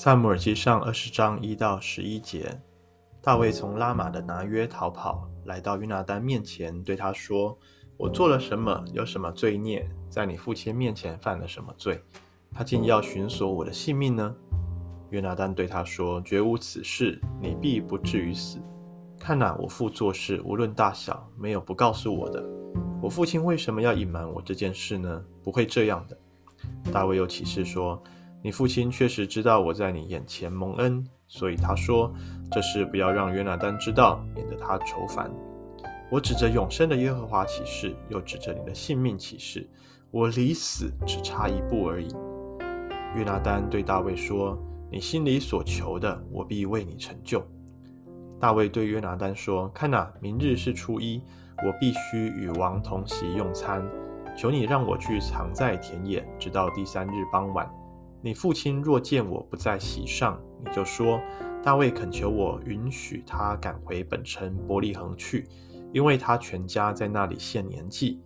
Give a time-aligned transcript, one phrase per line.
[0.00, 2.62] 撒母耳记上二十章一到十一节，
[3.20, 7.58] 大卫从拉玛的拿约逃跑，来到约拿单面前，对他说
[7.98, 8.84] ：“我做了什么？
[8.92, 9.90] 有什么罪孽？
[10.08, 12.00] 在你父亲面前犯了什么罪？
[12.52, 14.32] 他竟要寻索我的性命呢？”
[15.10, 18.60] 约拿单对他说：“绝无此事，你必不至于死。
[19.18, 22.40] 看哪，我父做事无论大小，没有不告诉我的。
[23.02, 25.24] 我父亲为什么要隐瞒我这件事呢？
[25.42, 26.16] 不会这样的。”
[26.92, 28.00] 大卫又起誓说。
[28.40, 32.12] 你父亲确实知道我在你眼前蒙恩，所以他说
[32.50, 35.30] 这事不要让约拿单知道，免得他愁烦。
[36.10, 39.68] 我指着永生的耶和华起誓，又指着你的性命起誓，
[40.10, 42.08] 我离死只差一步而已。
[43.16, 44.56] 约拿单对大卫说
[44.90, 47.44] ：“你心里所求的，我必为你成就。”
[48.38, 51.20] 大卫对约拿单说：“看哪，明日是初一，
[51.66, 53.84] 我必须与王同席用餐，
[54.36, 57.68] 求你让我去藏在田野，直到第三日傍晚。”
[58.20, 61.20] 你父亲若见我不在席上，你就说
[61.62, 65.46] 大卫恳求我允许他赶回本城伯利恒去，
[65.92, 68.20] 因为他全家在那里献年祭。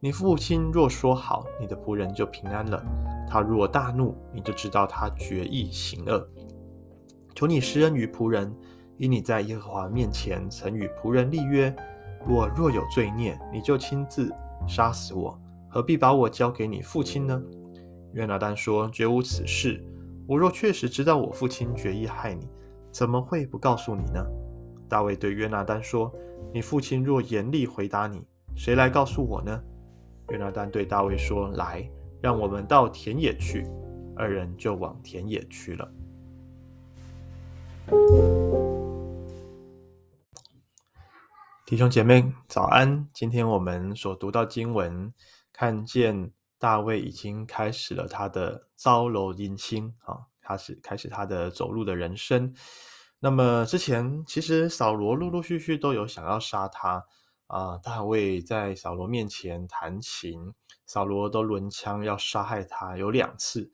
[0.00, 2.82] 你父亲若说好，你的仆人就平安了。
[3.28, 6.26] 他若大怒，你就知道他决意行恶。
[7.34, 8.54] 求你施恩于仆人，
[8.96, 11.74] 因你在耶和华面前曾与仆人立约。
[12.26, 14.32] 我若有罪孽，你就亲自
[14.66, 17.42] 杀死我，何必把我交给你父亲呢？
[18.14, 19.84] 约拿单说：“绝无此事。
[20.26, 22.48] 我若确实知道我父亲决意害你，
[22.92, 24.24] 怎么会不告诉你呢？”
[24.88, 26.14] 大卫对约拿单说
[26.54, 28.22] ：“你父亲若严厉回答你，
[28.54, 29.60] 谁来告诉我呢？”
[30.30, 31.90] 约拿单对大卫说：“来，
[32.22, 33.66] 让我们到田野去。”
[34.16, 35.92] 二人就往田野去了。
[41.66, 43.08] 弟兄姐妹，早安！
[43.12, 45.12] 今天我们所读到经文，
[45.52, 46.30] 看见。
[46.58, 52.54] 大卫已经开始了他的走路人生啊，开始开始他的走路的人生。
[53.20, 57.06] 那么之前其实扫罗陆陆续续都有想要杀他
[57.46, 60.52] 啊，大卫在扫罗面前弹琴，
[60.86, 63.70] 扫罗都抡枪要杀害他有两次。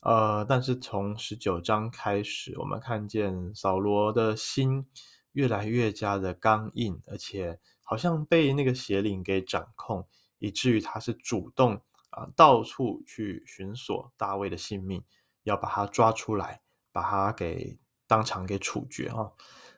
[0.00, 4.86] 呃，但是从十九章开始，我们看见扫罗的心
[5.32, 10.06] 越来越加的刚硬，而且好像被那个邪灵给掌控，
[10.38, 11.80] 以至于他是主动。
[12.12, 15.02] 啊，到处去寻索大卫的性命，
[15.42, 16.62] 要把他抓出来，
[16.92, 19.32] 把他给当场给处决哈。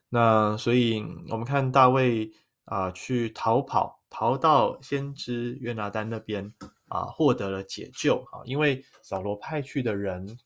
[0.08, 1.00] 那所以，
[1.30, 2.30] 我们看大卫
[2.66, 6.52] 啊，去逃跑，逃到先知约拿单那边
[6.88, 8.42] 啊，获得了解救啊。
[8.44, 10.38] 因为扫罗派去的人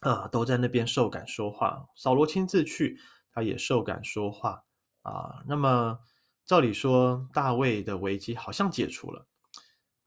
[0.00, 2.98] 啊，都在那边受感说话，扫罗亲自去，
[3.32, 4.64] 他也受感说话
[5.02, 5.42] 啊。
[5.46, 5.98] 那么，
[6.44, 9.26] 照理说，大卫的危机好像解除了。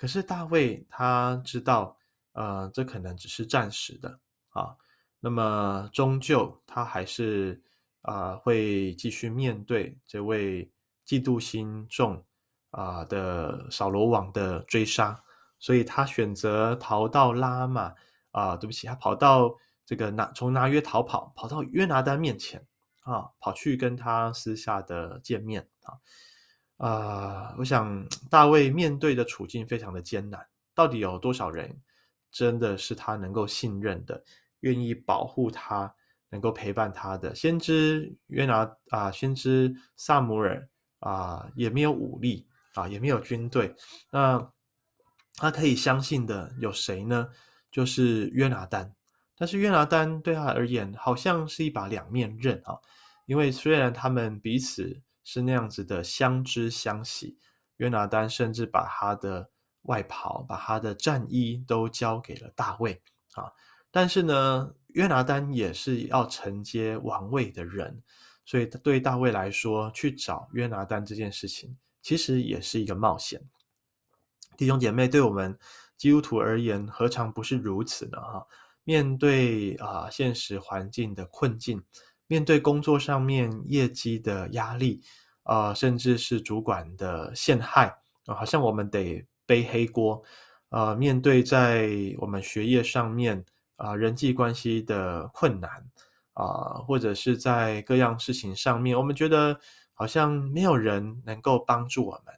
[0.05, 1.97] 可是大卫他知道，
[2.33, 4.75] 呃，这可能只是暂时的啊。
[5.19, 7.59] 那么终究他还是
[8.03, 10.71] 啊、会继续面对这位
[11.07, 12.23] 嫉妒心重
[12.69, 15.19] 啊、的扫罗王的追杀，
[15.57, 17.91] 所以他选择逃到拉玛
[18.29, 19.55] 啊、对不起，他跑到
[19.87, 22.63] 这个拿从拿约逃跑，跑到约拿单面前
[23.05, 25.97] 啊，跑去跟他私下的见面啊。
[26.77, 30.45] 啊、我想大卫面对的处境非常的艰难。
[30.73, 31.81] 到底有多少人
[32.29, 34.21] 真的是他能够信任的，
[34.59, 35.95] 愿意保护他，
[36.29, 37.33] 能够陪伴他的？
[37.33, 40.67] 先知约拿啊、先知撒母耳
[40.99, 43.73] 啊、也没有武力啊、也没有军队。
[44.11, 44.51] 那
[45.35, 47.29] 他可以相信的有谁呢？
[47.71, 48.93] 就是约拿单。
[49.37, 52.77] 但是约拿单对他而言，好像是一把两面刃啊，
[53.27, 55.01] 因为虽然他们彼此。
[55.25, 57.37] 是那样子的相知相惜，
[57.77, 59.49] 约拿单甚至把他的
[59.81, 63.01] 外袍、把他的战衣都交给了大卫
[63.33, 63.51] 啊。
[63.89, 68.03] 但是呢，约拿单也是要承接王位的人，
[68.45, 73.41] 所以对大卫来说，去找约拿单这件事情，其实也是一个冒险。
[74.55, 75.57] 弟兄姐妹，对我们
[75.97, 78.21] 基督徒而言，何尝不是如此呢？
[78.21, 78.45] 哈，
[78.83, 81.83] 面对啊现实环境的困境。
[82.27, 85.01] 面对工作上面业绩的压力，
[85.43, 87.95] 啊、甚至是主管的陷害，
[88.25, 90.23] 好像我们得背黑锅，
[90.69, 93.45] 啊、呃，面对在我们学业上面
[93.77, 95.69] 啊、人际关系的困难，
[96.33, 99.59] 啊、或者是在各样事情上面，我们觉得
[99.93, 102.33] 好像没有人能够帮助我们，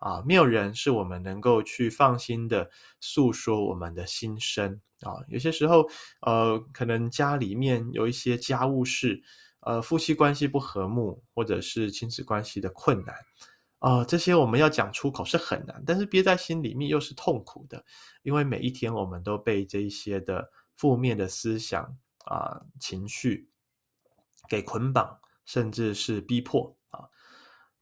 [0.00, 2.68] 啊、没有人是我们能够去放心的
[3.00, 4.80] 诉说我们的心声。
[5.02, 5.88] 啊，有些时候，
[6.20, 9.22] 呃，可能家里面有一些家务事，
[9.60, 13.14] 呃，夫妻关系不和睦，或者是亲子关系的困难，
[13.78, 17.82] 啊、这些我们要讲出口是很难，但是憋在心里面又是痛苦的，
[18.22, 21.82] 因为每一天我们都被这一些的负面的思想
[22.26, 23.48] 啊、情绪
[24.50, 26.76] 给捆绑，甚至是逼迫。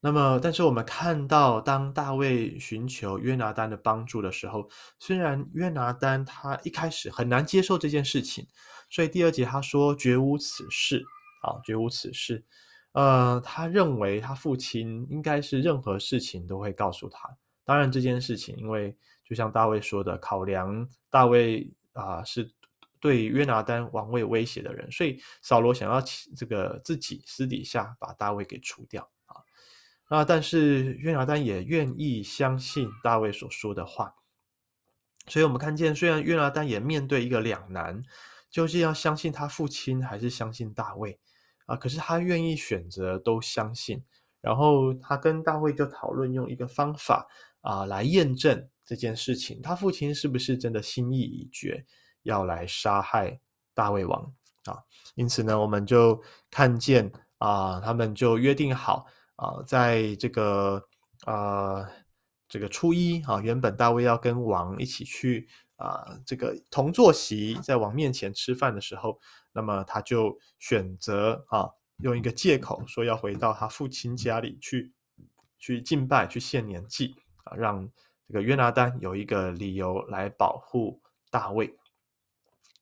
[0.00, 4.68] 那么，但是我们看到，当大卫寻求约拿单的帮助的时候，
[5.00, 8.46] 虽然约拿单他一开始很难接受这件事情，
[8.88, 11.02] 所以第二节他说绝无此事
[11.42, 12.44] 啊，绝无此事。
[12.92, 17.28] 呃，他认为他父亲应该是任何事情都会告诉他。
[17.64, 22.48] 当然，这件事情，因为就像大卫说的，考量大卫啊、是
[23.00, 26.00] 对约拿单王位威胁的人，所以扫罗想要
[26.36, 29.10] 这个自己私底下把大卫给除掉。
[30.08, 30.24] 啊！
[30.24, 34.14] 但是约拿单也愿意相信大卫所说的话，
[35.26, 38.02] 所以我们看见，虽然约拿单也面对一个两难，
[38.50, 41.20] 究竟要相信他父亲还是相信大卫
[41.66, 41.76] 啊？
[41.76, 44.02] 可是他愿意选择都相信，
[44.40, 47.28] 然后他跟大卫就讨论用一个方法
[47.60, 51.84] 啊来验证这件事情，他父亲是不是真的心意已决
[52.22, 53.38] 要来杀害
[53.74, 54.32] 大卫王
[54.64, 54.78] 啊？
[55.16, 59.06] 因此呢，我们就看见啊，他们就约定好。
[59.38, 60.82] 啊，在这个
[61.24, 61.88] 啊，
[62.48, 69.20] 这个初一啊，原本大卫要跟王一起去啊，这个同坐席，在王面前吃饭的时候，
[69.52, 71.70] 那么他就选择啊，
[72.02, 74.92] 用一个借口说要回到他父亲家里去，
[75.56, 77.14] 去敬拜，去献年祭
[77.44, 77.88] 啊，让
[78.26, 81.00] 这个约拿单有一个理由来保护
[81.30, 81.72] 大卫。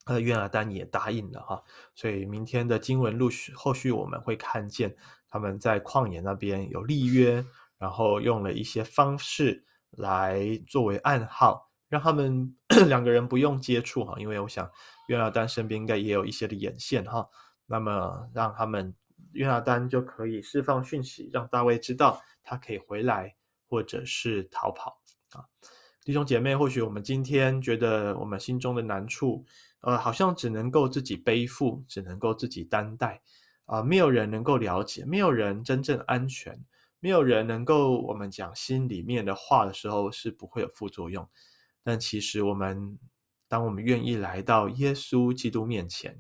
[0.07, 1.63] 呃，约拿单也答应了哈，
[1.95, 4.97] 所以明天的经文陆续后续我们会看见。
[5.29, 7.45] 他们在旷野那边有立约，
[7.77, 12.57] 然后用了一些方式来作为暗号，让他们
[12.89, 14.71] 两个人不用接触哈，因为我想
[15.09, 17.29] 约拿单身边应该也有一些的眼线哈。
[17.67, 18.95] 那么让他们
[19.33, 23.35] 约拿单就可以释放讯息，让大卫知道他可以回来，
[23.69, 25.45] 或者是逃跑啊。
[26.03, 29.45] 弟兄姐妹，或许我们今天觉得我们心中的难处，
[29.81, 33.23] 呃，好像只能够自己背负，只能够自己担待。
[33.65, 36.65] 啊、呃，没有人能够了解，没有人真正安全，
[37.01, 41.29] 没有人能够我们讲心里面的话的时候是不会有副作用。
[41.83, 42.99] 但其实我们，
[43.49, 46.19] 当我们愿意来到耶稣基督面前，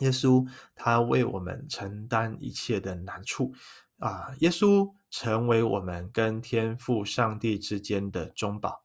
[0.00, 3.54] 耶稣他为我们承担一切的难处
[3.98, 8.82] 啊、耶稣成为我们跟天父上帝之间的中保。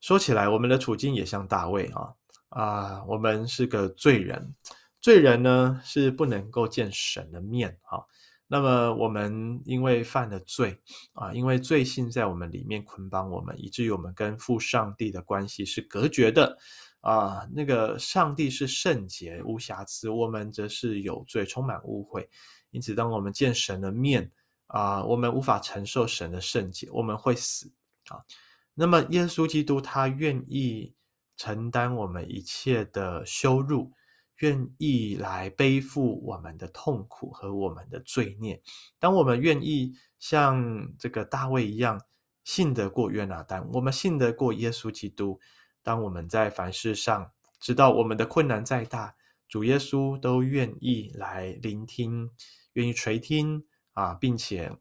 [0.00, 2.14] 说起来，我们的处境也像大卫啊
[2.48, 4.54] 啊、我们是个罪人。
[5.00, 8.04] 罪人呢是不能够见神的面哈，
[8.48, 10.76] 那么我们因为犯了罪
[11.12, 16.58] 啊，因为罪性在我们里面捆绑我们，以至于我们跟父上帝的关系是隔绝的
[17.00, 17.46] 啊。
[17.54, 22.26] 那个上帝是圣洁无瑕疵，我们则是有罪充满污秽，
[22.72, 24.28] 因此当我们见神的面
[24.66, 27.72] 啊，我们无法承受神的圣洁，我们会死
[28.08, 28.18] 啊。
[28.74, 30.92] 那么耶稣基督他愿意
[31.38, 33.94] 承担我们一切的羞辱。
[34.40, 38.62] 愿意来背负我们的痛苦和我们的罪孽。
[38.96, 42.00] 当我们愿意像这个大卫一样
[42.44, 45.40] 信得过约拿单，我们信得过耶稣基督。
[45.82, 49.16] 当我们在凡事上知道我们的困难再大，
[49.48, 52.30] 主耶稣都愿意来聆听，
[52.74, 53.64] 愿意垂听
[53.94, 54.78] 啊，并且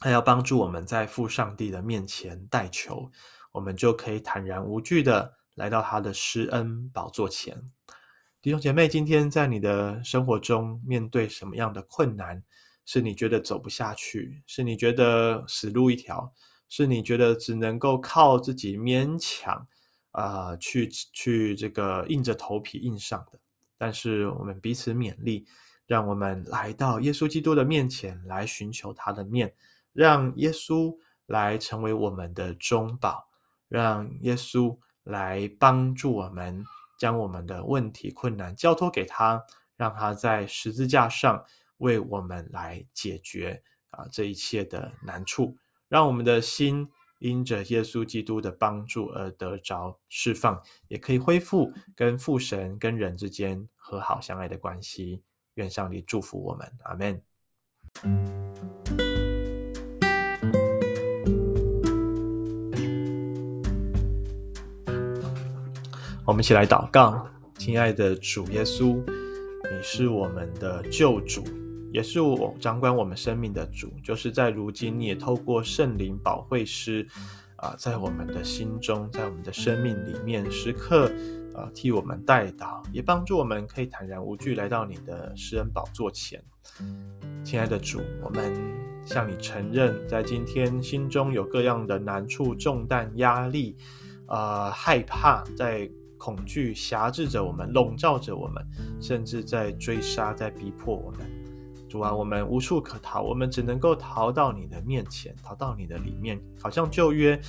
[0.00, 3.10] 还要帮助我们在父上帝的面前代求，
[3.52, 7.70] 我们就可以坦然无惧的来到他的施恩宝座前。
[8.40, 12.42] 弟兄姐妹，今天在你的生活中面对什么样的困难？
[12.86, 14.42] 是你觉得走不下去？
[14.46, 16.32] 是你觉得死路一条？
[16.68, 19.66] 是你觉得只能够靠自己勉强
[20.12, 23.38] 啊、去去这个硬着头皮硬上的？
[23.76, 25.44] 但是我们彼此勉励，
[25.86, 29.54] 让我们来到耶稣基督的面前来寻求他的面，
[29.92, 30.96] 让耶稣
[31.26, 33.28] 来成为我们的中保，
[33.68, 36.64] 让耶稣来帮助我们。
[36.98, 39.40] 将我们的问题、困难交托给他，
[39.76, 41.44] 让他在十字架上
[41.76, 45.56] 为我们来解决啊这一切的难处，
[45.88, 55.22] 让我们的心因着耶稣基督的帮助而得着释放，也可以恢复跟父神、跟人之间和好相爱的关系。
[55.54, 57.22] 愿上帝祝福我们，阿门。
[66.28, 71.42] 我们一起来祷告，亲爱的主耶稣，你是我们的救主，
[71.90, 73.90] 也是我掌管我们生命的主。
[74.04, 77.08] 就是在如今，你也透过圣灵保惠师
[77.56, 81.10] 啊，在我们的心中，在我们的生命里面，时刻
[81.54, 86.44] 啊替我们代祷，也帮助我们可以坦然无惧来到你的施恩宝座前。
[87.42, 88.54] 亲爱的主，我们
[89.02, 93.78] 向你承认，在今天心中有各样的难处、重担、压力，
[94.26, 95.90] 啊、害怕在。
[96.18, 98.66] 恐惧挟制着我们，笼罩着我们，
[99.00, 101.20] 甚至在追杀、在逼迫我们。
[101.88, 107.40] 主啊，我们无处可逃，我们只能够逃到你的面前，逃到你的里面，好像旧约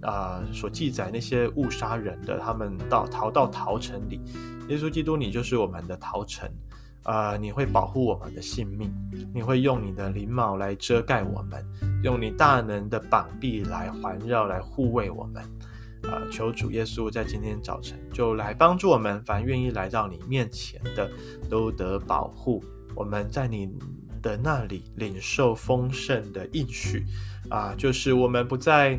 [0.00, 4.20] 啊、所记载那些误杀人的，他们到逃到逃城里。
[4.68, 6.50] 耶稣基督，你就是我们的逃城
[7.04, 8.90] 啊、你会保护我们的性命，
[9.32, 11.64] 你会用你的翎毛来遮盖我们，
[12.02, 15.44] 用你大能的膀臂来环绕、来护卫我们。
[16.10, 21.10] 啊、求主耶稣在今天早晨就来帮助我们，凡愿意来到你面前的，
[21.48, 22.62] 都得保护。
[22.94, 23.68] 我们在你
[24.22, 27.04] 的那里领受丰盛的应许，
[27.50, 28.98] 啊，就是我们不再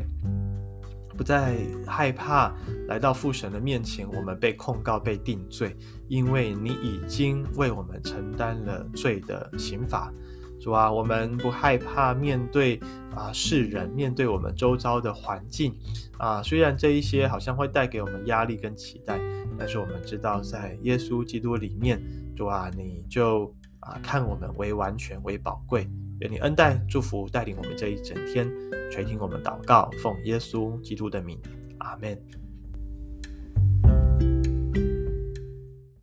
[1.16, 2.54] 不再害怕
[2.88, 5.74] 来到父神的面前，我们被控告、被定罪，
[6.08, 10.12] 因为你已经为我们承担了罪的刑罚。
[10.60, 12.80] 主啊，我们不害怕面对
[13.14, 15.74] 啊世人，面对我们周遭的环境
[16.18, 19.20] 啊，虽然这一些好像会带给我们压力跟期待，
[19.58, 22.02] 但是我们知道在耶稣基督里面，
[22.36, 23.54] 主啊，你就。
[23.78, 28.50] 啊，看我们为完全为宝贵，愿你恩待祝福带领我们这一整天，
[28.90, 31.38] 垂听我们祷告，奉耶稣基督的名，
[31.78, 32.18] 阿门。